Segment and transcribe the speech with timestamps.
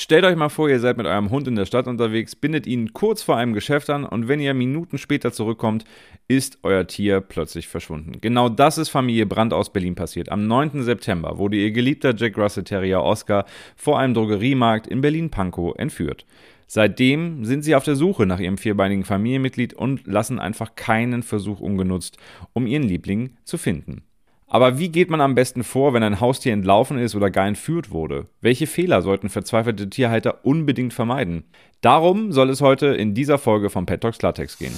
[0.00, 2.92] Stellt euch mal vor, ihr seid mit eurem Hund in der Stadt unterwegs, bindet ihn
[2.92, 5.84] kurz vor einem Geschäft an und wenn ihr Minuten später zurückkommt,
[6.28, 8.12] ist euer Tier plötzlich verschwunden.
[8.20, 10.28] Genau das ist Familie Brandt aus Berlin passiert.
[10.28, 10.84] Am 9.
[10.84, 16.26] September wurde ihr geliebter Jack Russell Terrier Oscar vor einem Drogeriemarkt in Berlin-Pankow entführt.
[16.68, 21.58] Seitdem sind sie auf der Suche nach ihrem vierbeinigen Familienmitglied und lassen einfach keinen Versuch
[21.58, 22.18] ungenutzt,
[22.52, 24.04] um ihren Liebling zu finden.
[24.50, 27.90] Aber wie geht man am besten vor, wenn ein Haustier entlaufen ist oder gar entführt
[27.90, 28.28] wurde?
[28.40, 31.44] Welche Fehler sollten verzweifelte Tierhalter unbedingt vermeiden?
[31.82, 34.72] Darum soll es heute in dieser Folge von Pet Talks Klartext gehen.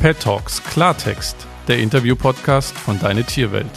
[0.00, 3.70] Pet Talks Klartext, der Interview-Podcast von Deine Tierwelt.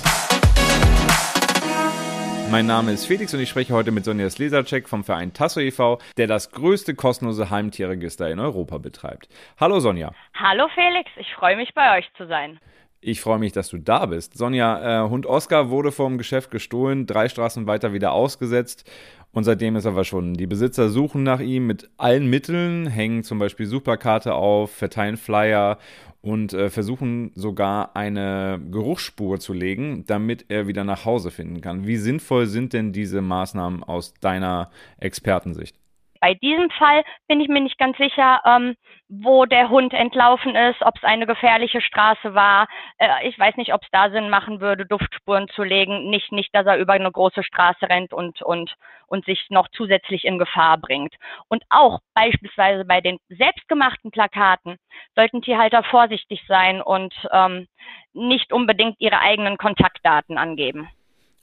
[2.54, 5.98] Mein Name ist Felix und ich spreche heute mit Sonja Sleserczek vom Verein Tasso e.V.,
[6.18, 9.28] der das größte kostenlose Heimtierregister in Europa betreibt.
[9.60, 10.14] Hallo Sonja.
[10.36, 12.60] Hallo Felix, ich freue mich bei euch zu sein.
[13.06, 14.38] Ich freue mich, dass du da bist.
[14.38, 18.90] Sonja, äh, Hund Oscar wurde vom Geschäft gestohlen, drei Straßen weiter wieder ausgesetzt
[19.34, 20.36] und seitdem ist er verschwunden.
[20.36, 25.80] Die Besitzer suchen nach ihm mit allen Mitteln, hängen zum Beispiel Superkarte auf, verteilen Flyer
[26.22, 31.86] und äh, versuchen sogar eine Geruchsspur zu legen, damit er wieder nach Hause finden kann.
[31.86, 35.83] Wie sinnvoll sind denn diese Maßnahmen aus deiner Expertensicht?
[36.24, 38.78] Bei diesem Fall bin ich mir nicht ganz sicher, ähm,
[39.10, 42.70] wo der Hund entlaufen ist, ob es eine gefährliche Straße war.
[42.98, 46.10] Äh, ich weiß nicht, ob es da Sinn machen würde, Duftspuren zu legen.
[46.10, 48.74] Nicht, nicht, dass er über eine große Straße rennt und, und,
[49.08, 51.14] und sich noch zusätzlich in Gefahr bringt.
[51.50, 54.78] Und auch beispielsweise bei den selbstgemachten Plakaten
[55.16, 57.68] sollten Tierhalter vorsichtig sein und ähm,
[58.14, 60.88] nicht unbedingt ihre eigenen Kontaktdaten angeben.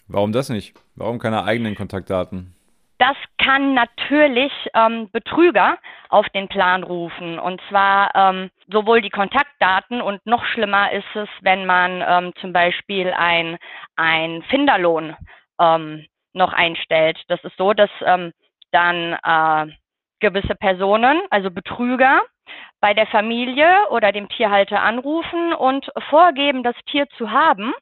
[0.08, 0.74] Warum das nicht?
[0.96, 2.54] Warum keine eigenen Kontaktdaten?
[3.00, 5.78] Das kann natürlich ähm, Betrüger
[6.10, 7.38] auf den Plan rufen.
[7.38, 12.52] Und zwar ähm, sowohl die Kontaktdaten und noch schlimmer ist es, wenn man ähm, zum
[12.52, 13.56] Beispiel ein,
[13.96, 15.16] ein Finderlohn
[15.58, 17.18] ähm, noch einstellt.
[17.28, 18.34] Das ist so, dass ähm,
[18.70, 19.72] dann äh,
[20.20, 22.20] gewisse Personen, also Betrüger,
[22.82, 27.72] bei der Familie oder dem Tierhalter anrufen und vorgeben, das Tier zu haben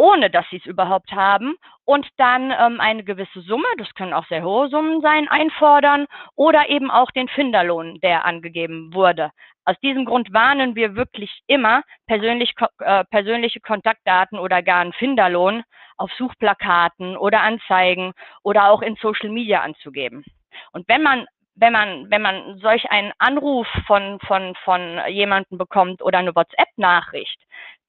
[0.00, 4.26] ohne dass sie es überhaupt haben und dann ähm, eine gewisse Summe, das können auch
[4.28, 6.06] sehr hohe Summen sein, einfordern
[6.36, 9.30] oder eben auch den Finderlohn, der angegeben wurde.
[9.66, 15.64] Aus diesem Grund warnen wir wirklich immer, persönlich, äh, persönliche Kontaktdaten oder gar einen Finderlohn
[15.98, 18.12] auf Suchplakaten oder Anzeigen
[18.42, 20.24] oder auch in Social Media anzugeben.
[20.72, 26.00] Und wenn man wenn man, wenn man solch einen Anruf von, von, von jemandem bekommt
[26.00, 27.38] oder eine WhatsApp-Nachricht,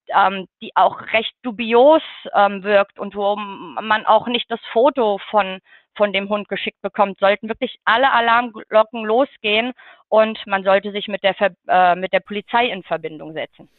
[0.09, 2.01] ähm, die auch recht dubios
[2.34, 5.59] ähm, wirkt und wo man auch nicht das Foto von,
[5.95, 9.73] von dem Hund geschickt bekommt, sollten wirklich alle Alarmglocken losgehen
[10.09, 11.35] und man sollte sich mit der,
[11.67, 13.69] äh, mit der Polizei in Verbindung setzen.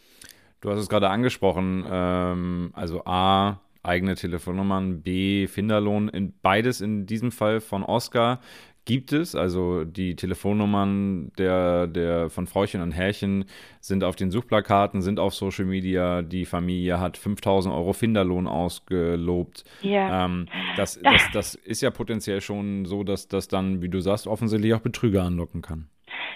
[0.60, 7.06] Du hast es gerade angesprochen, ähm, also A, eigene Telefonnummern, B, Finderlohn, in, beides in
[7.06, 8.40] diesem Fall von Oscar
[8.84, 9.34] gibt es.
[9.34, 13.44] Also die Telefonnummern der, der von Frauchen und Herrchen
[13.80, 16.22] sind auf den Suchplakaten, sind auf Social Media.
[16.22, 19.64] Die Familie hat 5000 Euro Finderlohn ausgelobt.
[19.82, 20.24] Ja.
[20.24, 24.26] Ähm, das, das, das ist ja potenziell schon so, dass das dann, wie du sagst,
[24.26, 25.88] offensichtlich auch Betrüger anlocken kann.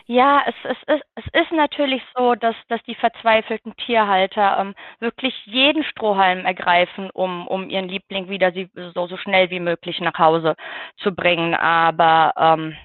[0.09, 5.35] Ja, es, es, es, es ist natürlich so, dass, dass die verzweifelten Tierhalter ähm, wirklich
[5.47, 10.17] jeden Strohhalm ergreifen, um, um ihren Liebling wieder sie, so, so schnell wie möglich nach
[10.19, 10.55] Hause
[10.99, 11.55] zu bringen.
[11.57, 12.77] Aber ähm,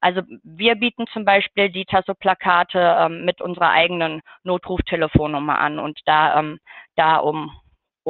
[0.00, 6.38] also wir bieten zum Beispiel die Tasso-Plakate ähm, mit unserer eigenen Notruftelefonnummer an und da,
[6.38, 6.58] ähm,
[6.96, 7.52] da um,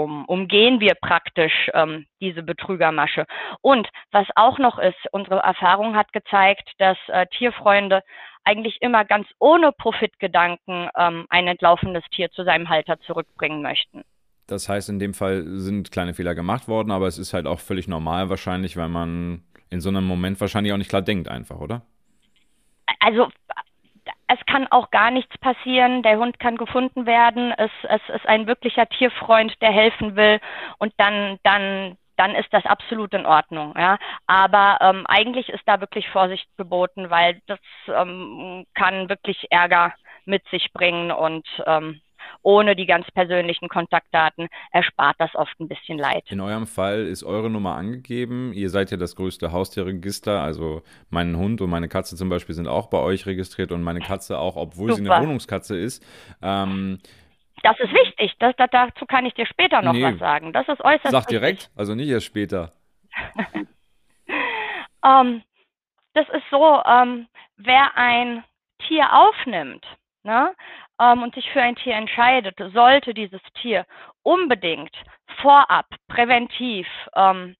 [0.03, 3.27] um, umgehen wir praktisch ähm, diese Betrügermasche.
[3.61, 8.03] Und was auch noch ist, unsere Erfahrung hat gezeigt, dass äh, Tierfreunde
[8.45, 14.03] eigentlich immer ganz ohne Profitgedanken ähm, ein entlaufenes Tier zu seinem Halter zurückbringen möchten.
[14.47, 17.61] Das heißt, in dem Fall sind kleine Fehler gemacht worden, aber es ist halt auch
[17.61, 21.61] völlig normal wahrscheinlich, weil man in so einem Moment wahrscheinlich auch nicht klar denkt einfach,
[21.61, 21.83] oder?
[22.99, 23.29] Also
[24.33, 26.03] es kann auch gar nichts passieren.
[26.03, 27.53] Der Hund kann gefunden werden.
[27.57, 30.41] Es, es ist ein wirklicher Tierfreund, der helfen will.
[30.79, 33.75] Und dann, dann, dann ist das absolut in Ordnung.
[33.77, 33.99] Ja.
[34.29, 39.95] Aber ähm, eigentlich ist da wirklich Vorsicht geboten, weil das ähm, kann wirklich Ärger
[40.27, 42.01] mit sich bringen und ähm,
[42.43, 46.25] ohne die ganz persönlichen Kontaktdaten erspart das oft ein bisschen Leid.
[46.31, 48.53] In eurem Fall ist eure Nummer angegeben.
[48.53, 50.41] Ihr seid ja das größte Haustierregister.
[50.41, 54.01] Also mein Hund und meine Katze zum Beispiel sind auch bei euch registriert und meine
[54.01, 55.03] Katze auch, obwohl Super.
[55.03, 56.05] sie eine Wohnungskatze ist.
[56.43, 56.99] Ähm,
[57.63, 58.35] das ist wichtig.
[58.39, 60.03] Das, das, dazu kann ich dir später noch nee.
[60.03, 60.53] was sagen.
[60.53, 62.73] Das ist äußerst Sag direkt, also nicht erst später.
[65.05, 65.43] ähm,
[66.15, 67.27] das ist so, ähm,
[67.57, 68.45] wer ein
[68.87, 69.85] Tier aufnimmt
[70.23, 70.55] ne,
[71.01, 73.87] ähm, und sich für ein Tier entscheidet, sollte dieses Tier
[74.23, 74.95] unbedingt
[75.41, 76.87] vorab präventiv
[77.17, 77.57] ähm,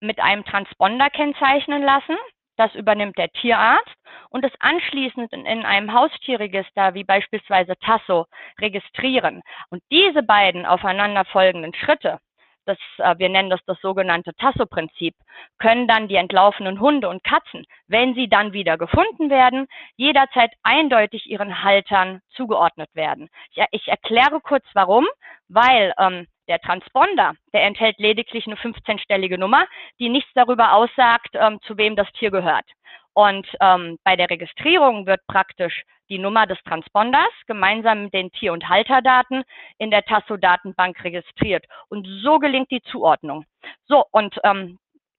[0.00, 2.16] mit einem Transponder kennzeichnen lassen.
[2.58, 3.94] Das übernimmt der Tierarzt
[4.30, 8.26] und es anschließend in, in einem Haustierregister wie beispielsweise Tasso
[8.60, 9.42] registrieren.
[9.70, 12.18] Und diese beiden aufeinanderfolgenden Schritte,
[12.66, 15.14] das, äh, wir nennen das das sogenannte Tasso-Prinzip,
[15.58, 19.66] können dann die entlaufenen Hunde und Katzen, wenn sie dann wieder gefunden werden,
[19.96, 23.28] jederzeit eindeutig ihren Haltern zugeordnet werden.
[23.52, 25.06] Ich, ich erkläre kurz warum,
[25.48, 29.66] weil ähm, der Transponder, der enthält lediglich eine 15-stellige Nummer,
[29.98, 32.66] die nichts darüber aussagt, ähm, zu wem das Tier gehört.
[33.14, 38.52] Und ähm, bei der Registrierung wird praktisch die Nummer des Transponders gemeinsam mit den Tier-
[38.52, 39.42] und Halterdaten
[39.78, 41.64] in der Tasso-Datenbank registriert.
[41.88, 43.44] Und so gelingt die Zuordnung.
[43.86, 44.78] So, und ähm,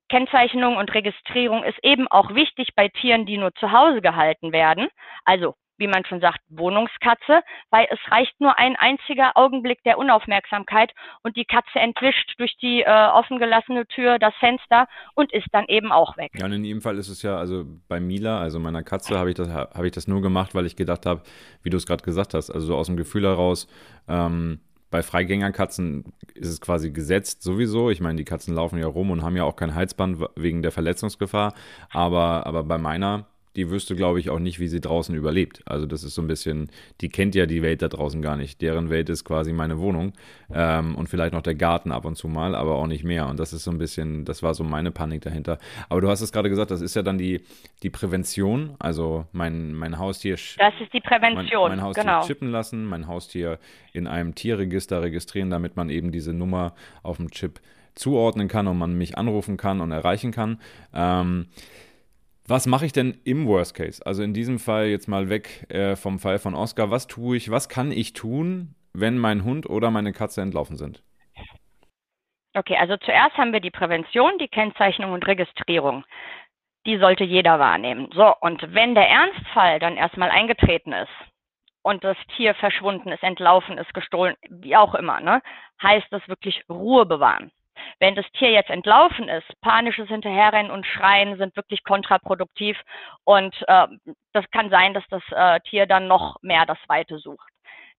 [0.09, 4.87] Kennzeichnung und Registrierung ist eben auch wichtig bei Tieren, die nur zu Hause gehalten werden.
[5.25, 10.91] Also wie man schon sagt, Wohnungskatze, weil es reicht nur ein einziger Augenblick der Unaufmerksamkeit
[11.23, 13.39] und die Katze entwischt durch die äh, offen
[13.89, 16.31] Tür das Fenster und ist dann eben auch weg.
[16.35, 19.29] Ja, und in jedem Fall ist es ja, also bei Mila, also meiner Katze, habe
[19.29, 21.23] ich, das, hab ich das nur gemacht, weil ich gedacht habe,
[21.63, 23.67] wie du es gerade gesagt hast, also so aus dem Gefühl heraus,
[24.07, 24.59] ähm,
[24.89, 27.89] bei Freigängerkatzen ist es quasi gesetzt sowieso.
[27.89, 30.71] Ich meine, die Katzen laufen ja rum und haben ja auch kein Halsband wegen der
[30.71, 31.53] Verletzungsgefahr.
[31.91, 33.25] Aber, aber bei meiner
[33.57, 35.61] die wüsste, glaube ich, auch nicht, wie sie draußen überlebt.
[35.65, 36.69] Also das ist so ein bisschen,
[37.01, 38.61] die kennt ja die Welt da draußen gar nicht.
[38.61, 40.13] Deren Welt ist quasi meine Wohnung
[40.53, 43.27] ähm, und vielleicht noch der Garten ab und zu mal, aber auch nicht mehr.
[43.27, 45.57] Und das ist so ein bisschen, das war so meine Panik dahinter.
[45.89, 47.41] Aber du hast es gerade gesagt, das ist ja dann die,
[47.81, 48.75] die Prävention.
[48.77, 50.35] Also mein, mein Haustier.
[50.35, 51.69] Das ist die Prävention.
[51.69, 52.21] Mein, mein Haustier genau.
[52.25, 53.57] chippen lassen, mein Haustier
[53.91, 57.59] in einem Tierregister registrieren, damit man eben diese Nummer auf dem Chip
[57.95, 60.59] zuordnen kann und man mich anrufen kann und erreichen kann.
[60.93, 61.47] Ähm,
[62.47, 64.05] was mache ich denn im Worst Case?
[64.05, 66.89] Also in diesem Fall jetzt mal weg äh, vom Fall von Oscar.
[66.89, 71.03] Was tue ich, was kann ich tun, wenn mein Hund oder meine Katze entlaufen sind?
[72.53, 76.05] Okay, also zuerst haben wir die Prävention, die Kennzeichnung und Registrierung.
[76.85, 78.09] Die sollte jeder wahrnehmen.
[78.13, 81.11] So, und wenn der Ernstfall dann erstmal eingetreten ist
[81.83, 85.41] und das Tier verschwunden ist, entlaufen ist, gestohlen, wie auch immer, ne,
[85.83, 87.51] heißt das wirklich Ruhe bewahren.
[87.99, 92.77] Wenn das Tier jetzt entlaufen ist, panisches Hinterherrennen und Schreien sind wirklich kontraproduktiv
[93.23, 93.87] und äh,
[94.33, 97.49] das kann sein, dass das äh, Tier dann noch mehr das Weite sucht.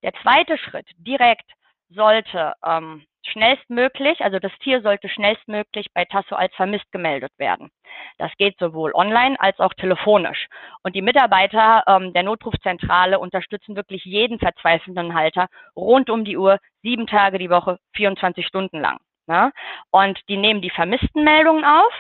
[0.03, 1.51] Der zweite Schritt direkt
[1.91, 7.71] sollte ähm, schnellstmöglich, also das Tier sollte schnellstmöglich bei Tasso als vermisst gemeldet werden.
[8.19, 10.47] Das geht sowohl online als auch telefonisch.
[10.83, 16.59] Und die Mitarbeiter ähm, der Notrufzentrale unterstützen wirklich jeden verzweifelnden Halter rund um die Uhr,
[16.83, 18.99] sieben Tage die Woche, 24 Stunden lang.
[19.29, 19.53] Ne?
[19.91, 21.93] Und die nehmen die vermissten Meldungen auf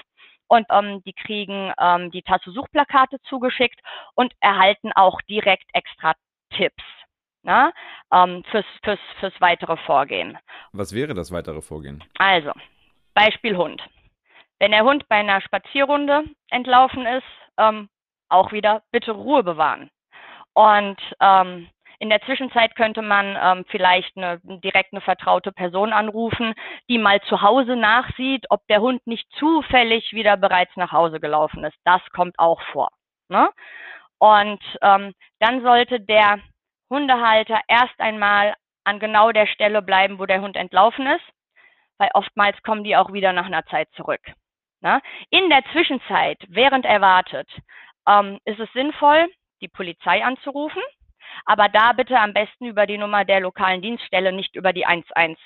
[0.49, 3.79] und ähm, die kriegen ähm, die Tasso-Suchplakate zugeschickt
[4.15, 6.15] und erhalten auch direkt extra
[6.51, 6.83] Tipps
[7.43, 7.73] ne?
[8.13, 10.39] ähm, fürs, fürs, fürs weitere Vorgehen.
[10.73, 12.03] Was wäre das weitere Vorgehen?
[12.19, 12.53] Also,
[13.15, 13.83] Beispiel Hund.
[14.59, 17.27] Wenn der Hund bei einer Spazierrunde entlaufen ist,
[17.59, 17.89] ähm,
[18.31, 19.91] auch wieder bitte Ruhe bewahren.
[20.55, 21.69] Und ähm,
[22.01, 26.55] in der Zwischenzeit könnte man ähm, vielleicht eine, direkt eine vertraute Person anrufen,
[26.89, 31.65] die mal zu Hause nachsieht, ob der Hund nicht zufällig wieder bereits nach Hause gelaufen
[31.65, 31.77] ist.
[31.85, 32.91] Das kommt auch vor.
[33.29, 33.51] Ne?
[34.19, 36.39] Und ähm, dann sollte der
[36.89, 38.55] Hundehalter erst einmal
[38.85, 41.25] an genau der Stelle bleiben, wo der Hund entlaufen ist,
[41.99, 44.23] weil oftmals kommen die auch wieder nach einer Zeit zurück.
[44.81, 45.01] Ne?
[45.31, 47.49] In der Zwischenzeit, während er wartet,
[48.09, 49.29] ähm, ist es sinnvoll,
[49.61, 50.83] die Polizei anzurufen
[51.45, 55.37] aber da bitte am besten über die Nummer der lokalen Dienststelle, nicht über die 110.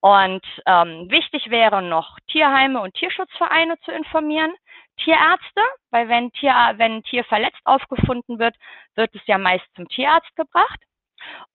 [0.00, 4.52] Und ähm, wichtig wäre noch, Tierheime und Tierschutzvereine zu informieren,
[4.96, 8.56] Tierärzte, weil wenn, Tier, wenn Tier verletzt aufgefunden wird,
[8.96, 10.80] wird es ja meist zum Tierarzt gebracht.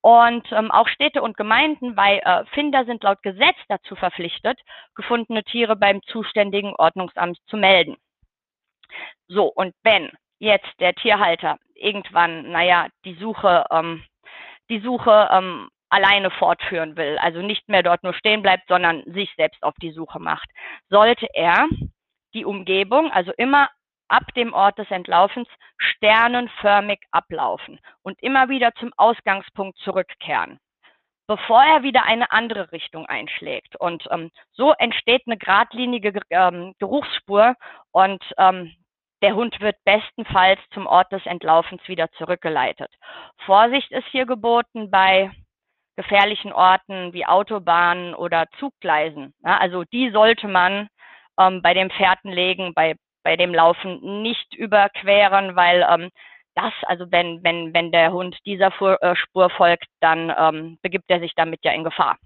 [0.00, 4.58] Und ähm, auch Städte und Gemeinden, weil äh, Finder sind laut Gesetz dazu verpflichtet,
[4.94, 7.96] gefundene Tiere beim zuständigen Ordnungsamt zu melden.
[9.26, 14.04] So, und wenn jetzt der Tierhalter irgendwann, naja, die Suche, ähm,
[14.68, 19.32] die Suche ähm, alleine fortführen will, also nicht mehr dort nur stehen bleibt, sondern sich
[19.36, 20.50] selbst auf die Suche macht,
[20.90, 21.66] sollte er
[22.34, 23.70] die Umgebung, also immer
[24.08, 30.58] ab dem Ort des Entlaufens, sternenförmig ablaufen und immer wieder zum Ausgangspunkt zurückkehren
[31.28, 33.76] bevor er wieder eine andere Richtung einschlägt.
[33.76, 37.54] Und ähm, so entsteht eine geradlinige ähm, Geruchsspur
[37.92, 38.74] und ähm,
[39.22, 42.90] der Hund wird bestenfalls zum Ort des Entlaufens wieder zurückgeleitet.
[43.44, 45.30] Vorsicht ist hier geboten bei
[45.96, 49.34] gefährlichen Orten wie Autobahnen oder Zuggleisen.
[49.42, 50.88] Also die sollte man
[51.38, 52.94] ähm, bei dem Fährtenlegen, bei,
[53.24, 56.10] bei dem Laufen nicht überqueren, weil ähm,
[56.54, 58.72] das, also wenn, wenn, wenn der Hund dieser
[59.02, 62.16] äh, Spur folgt, dann ähm, begibt er sich damit ja in Gefahr.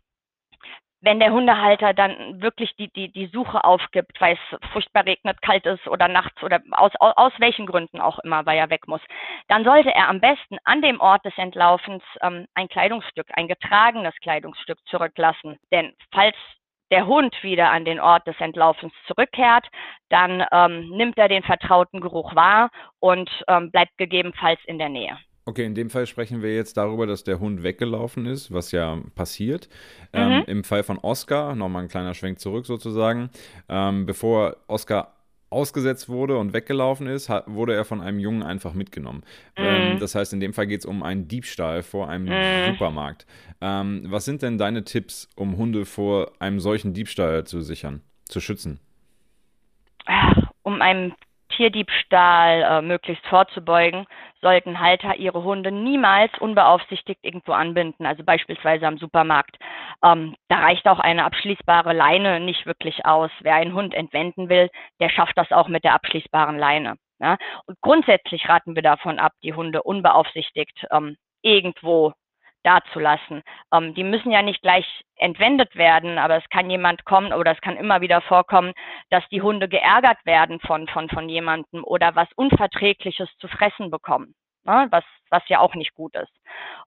[1.02, 5.66] Wenn der Hundehalter dann wirklich die, die, die Suche aufgibt, weil es furchtbar regnet, kalt
[5.66, 9.00] ist oder nachts oder aus, aus, aus welchen Gründen auch immer, weil er weg muss,
[9.48, 14.14] dann sollte er am besten an dem Ort des Entlaufens ähm, ein Kleidungsstück, ein getragenes
[14.22, 15.58] Kleidungsstück zurücklassen.
[15.72, 16.36] Denn falls
[16.92, 19.66] der Hund wieder an den Ort des Entlaufens zurückkehrt,
[20.08, 25.18] dann ähm, nimmt er den vertrauten Geruch wahr und ähm, bleibt gegebenenfalls in der Nähe.
[25.44, 29.00] Okay, in dem Fall sprechen wir jetzt darüber, dass der Hund weggelaufen ist, was ja
[29.16, 29.68] passiert.
[30.12, 30.34] Ähm, mhm.
[30.34, 33.30] Ähm, Im Fall von Oscar, nochmal ein kleiner Schwenk zurück sozusagen,
[33.68, 35.16] ähm, bevor Oscar
[35.50, 39.22] ausgesetzt wurde und weggelaufen ist, wurde er von einem Jungen einfach mitgenommen.
[39.58, 39.64] Mhm.
[39.64, 42.72] Ähm, das heißt, in dem Fall geht es um einen Diebstahl vor einem mhm.
[42.72, 43.26] Supermarkt.
[43.60, 48.40] Ähm, was sind denn deine Tipps, um Hunde vor einem solchen Diebstahl zu sichern, zu
[48.40, 48.80] schützen?
[50.62, 51.12] Um einem
[51.62, 54.06] Tierdiebstahl äh, möglichst vorzubeugen,
[54.40, 59.56] sollten Halter ihre Hunde niemals unbeaufsichtigt irgendwo anbinden, also beispielsweise am Supermarkt.
[60.04, 63.30] Ähm, da reicht auch eine abschließbare Leine nicht wirklich aus.
[63.42, 66.96] Wer einen Hund entwenden will, der schafft das auch mit der abschließbaren Leine.
[67.20, 67.36] Ja?
[67.66, 72.12] Und grundsätzlich raten wir davon ab, die Hunde unbeaufsichtigt ähm, irgendwo
[72.62, 73.42] dazulassen.
[73.72, 77.60] Ähm, die müssen ja nicht gleich entwendet werden, aber es kann jemand kommen oder es
[77.60, 78.72] kann immer wieder vorkommen,
[79.10, 84.34] dass die Hunde geärgert werden von, von, von jemandem oder was Unverträgliches zu fressen bekommen,
[84.64, 84.88] ne?
[84.90, 86.32] was, was ja auch nicht gut ist.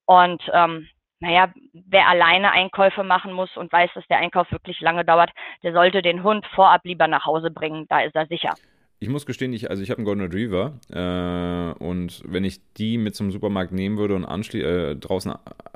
[0.06, 0.88] Und ähm,
[1.20, 5.32] naja, wer alleine Einkäufe machen muss und weiß, dass der Einkauf wirklich lange dauert,
[5.64, 8.54] der sollte den Hund vorab lieber nach Hause bringen, da ist er sicher.
[9.00, 12.98] Ich muss gestehen, ich, also ich habe einen Golden Retriever äh, und wenn ich die
[12.98, 14.26] mit zum Supermarkt nehmen würde und
[14.56, 15.34] äh, draußen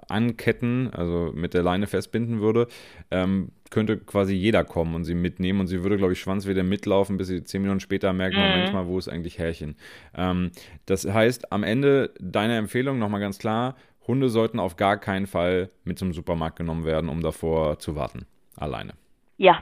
[0.08, 2.68] anketten, also mit der Leine festbinden würde,
[3.12, 7.18] ähm, könnte quasi jeder kommen und sie mitnehmen und sie würde, glaube ich, schwanzweder mitlaufen,
[7.18, 8.42] bis sie zehn Minuten später merkt, mhm.
[8.42, 9.76] Moment mal, wo ist eigentlich Härchen.
[10.16, 10.52] Ähm,
[10.86, 13.76] das heißt, am Ende deine Empfehlung nochmal ganz klar,
[14.08, 18.26] Hunde sollten auf gar keinen Fall mit zum Supermarkt genommen werden, um davor zu warten,
[18.56, 18.94] alleine.
[19.38, 19.62] Ja,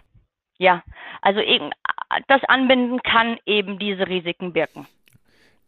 [0.58, 0.84] ja.
[1.22, 1.72] Also eben
[2.28, 4.88] das Anbinden kann eben diese Risiken birken.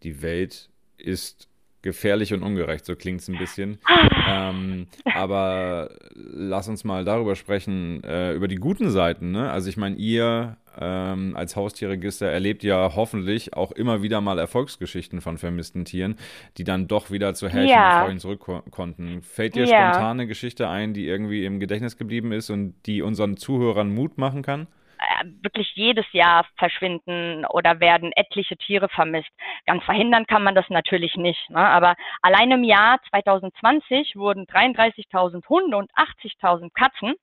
[0.03, 1.49] Die Welt ist
[1.81, 3.79] gefährlich und ungerecht, so klingt es ein bisschen.
[4.27, 9.31] ähm, aber lass uns mal darüber sprechen, äh, über die guten Seiten.
[9.31, 9.49] Ne?
[9.49, 15.21] Also ich meine, ihr ähm, als Haustierregister erlebt ja hoffentlich auch immer wieder mal Erfolgsgeschichten
[15.21, 16.15] von vermissten Tieren,
[16.57, 17.99] die dann doch wieder zu Härchen ja.
[17.99, 19.21] und Freunden zurück konnten.
[19.21, 19.91] Fällt dir ja.
[19.91, 24.17] spontan eine Geschichte ein, die irgendwie im Gedächtnis geblieben ist und die unseren Zuhörern Mut
[24.17, 24.67] machen kann?
[24.99, 29.29] Äh, wirklich jedes Jahr verschwinden oder werden etliche Tiere vermisst.
[29.65, 31.49] Ganz verhindern kann man das natürlich nicht.
[31.49, 31.59] Ne?
[31.59, 37.15] Aber allein im Jahr 2020 wurden 33.000 Hunde und 80.000 Katzen,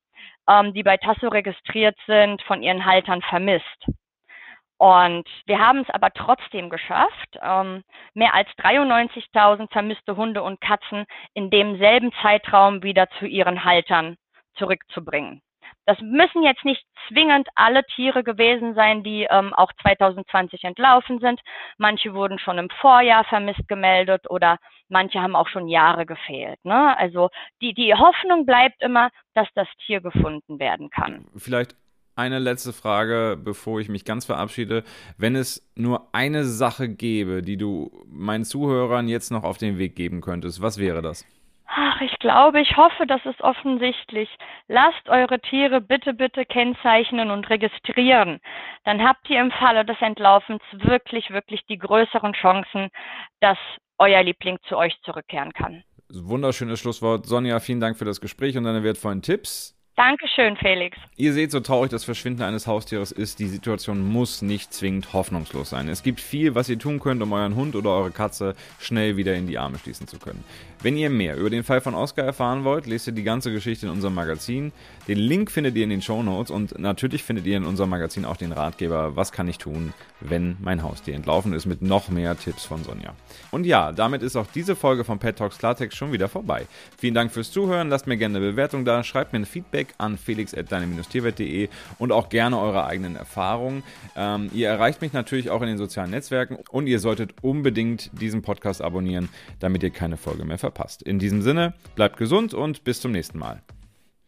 [0.49, 3.87] ähm, die bei Tasso registriert sind, von ihren Haltern vermisst.
[4.79, 7.83] Und wir haben es aber trotzdem geschafft, ähm,
[8.15, 11.05] mehr als 93.000 vermisste Hunde und Katzen
[11.35, 14.17] in demselben Zeitraum wieder zu ihren Haltern
[14.55, 15.43] zurückzubringen.
[15.87, 21.41] Das müssen jetzt nicht zwingend alle Tiere gewesen sein, die ähm, auch 2020 entlaufen sind.
[21.79, 26.59] Manche wurden schon im Vorjahr vermisst gemeldet oder manche haben auch schon Jahre gefehlt.
[26.65, 26.97] Ne?
[26.99, 27.31] Also
[27.63, 31.27] die, die Hoffnung bleibt immer, dass das Tier gefunden werden kann.
[31.37, 31.77] Vielleicht
[32.17, 34.85] eine letzte Frage, bevor ich mich ganz verabschiede.
[35.19, 39.97] Wenn es nur eine Sache gäbe, die du meinen Zuhörern jetzt noch auf den Weg
[39.97, 41.27] geben könntest, was wäre das?
[41.69, 44.29] Ach, ich glaube, ich hoffe, das ist offensichtlich.
[44.69, 48.41] Lasst eure Tiere bitte, bitte kennzeichnen und registrieren.
[48.85, 52.89] Dann habt ihr im Falle des Entlaufens wirklich, wirklich die größeren Chancen,
[53.41, 53.59] dass
[53.99, 55.83] euer Liebling zu euch zurückkehren kann.
[56.09, 57.27] Wunderschönes Schlusswort.
[57.27, 59.76] Sonja, vielen Dank für das Gespräch und deine wertvollen Tipps.
[59.97, 60.99] Dankeschön, Felix.
[61.17, 65.71] Ihr seht, so traurig das Verschwinden eines Haustieres ist, die Situation muss nicht zwingend hoffnungslos
[65.71, 65.89] sein.
[65.89, 69.35] Es gibt viel, was ihr tun könnt, um euren Hund oder eure Katze schnell wieder
[69.35, 70.45] in die Arme schließen zu können.
[70.83, 73.87] Wenn ihr mehr über den Fall von Oscar erfahren wollt, lest ihr die ganze Geschichte
[73.87, 74.73] in unserem Magazin.
[75.09, 78.27] Den Link findet ihr in den Show Notes und natürlich findet ihr in unserem Magazin
[78.27, 82.39] auch den Ratgeber Was kann ich tun, wenn mein Haustier entlaufen ist, mit noch mehr
[82.39, 83.15] Tipps von Sonja.
[83.51, 86.67] Und ja, damit ist auch diese Folge von Pet Talks Klartext schon wieder vorbei.
[86.99, 89.47] Vielen Dank fürs Zuhören, lasst mir gerne eine Bewertung da, schreibt mir ein
[89.87, 93.83] Feedback an felix.deine-tierwelt.de und auch gerne eure eigenen Erfahrungen.
[94.17, 98.43] Ähm, ihr erreicht mich natürlich auch in den sozialen Netzwerken und ihr solltet unbedingt diesen
[98.43, 99.29] Podcast abonnieren,
[99.61, 101.03] damit ihr keine Folge mehr verpasst.
[101.03, 103.63] In diesem Sinne, bleibt gesund und bis zum nächsten Mal.